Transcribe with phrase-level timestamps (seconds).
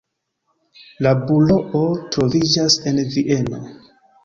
[1.07, 1.83] La buroo
[2.17, 3.63] troviĝas en Vieno.